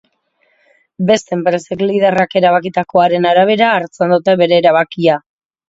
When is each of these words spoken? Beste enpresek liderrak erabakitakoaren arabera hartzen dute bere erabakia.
Beste 1.09 1.37
enpresek 1.39 1.83
liderrak 1.91 2.33
erabakitakoaren 2.41 3.29
arabera 3.35 3.71
hartzen 3.77 4.17
dute 4.19 4.39
bere 4.45 4.61
erabakia. 4.61 5.23